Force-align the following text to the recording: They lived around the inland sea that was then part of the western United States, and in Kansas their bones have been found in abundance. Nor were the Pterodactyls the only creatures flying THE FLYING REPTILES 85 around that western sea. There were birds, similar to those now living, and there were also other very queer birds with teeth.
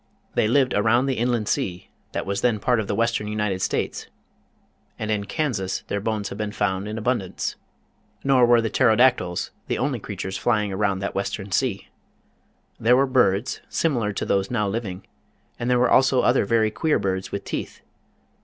They 0.33 0.47
lived 0.47 0.73
around 0.73 1.05
the 1.05 1.13
inland 1.19 1.47
sea 1.47 1.91
that 2.13 2.25
was 2.25 2.41
then 2.41 2.57
part 2.59 2.79
of 2.79 2.87
the 2.87 2.95
western 2.95 3.27
United 3.27 3.61
States, 3.61 4.07
and 4.97 5.11
in 5.11 5.25
Kansas 5.25 5.83
their 5.89 6.01
bones 6.01 6.29
have 6.29 6.39
been 6.39 6.51
found 6.53 6.87
in 6.87 6.97
abundance. 6.97 7.55
Nor 8.23 8.47
were 8.47 8.61
the 8.61 8.69
Pterodactyls 8.71 9.51
the 9.67 9.77
only 9.77 9.99
creatures 9.99 10.37
flying 10.37 10.71
THE 10.71 10.75
FLYING 10.75 10.79
REPTILES 10.79 10.91
85 10.91 10.91
around 10.91 10.99
that 11.11 11.15
western 11.15 11.51
sea. 11.51 11.89
There 12.79 12.97
were 12.97 13.05
birds, 13.05 13.61
similar 13.69 14.11
to 14.11 14.25
those 14.25 14.49
now 14.49 14.67
living, 14.67 15.05
and 15.59 15.69
there 15.69 15.77
were 15.77 15.91
also 15.91 16.21
other 16.21 16.45
very 16.45 16.71
queer 16.71 16.97
birds 16.97 17.31
with 17.31 17.43
teeth. 17.45 17.81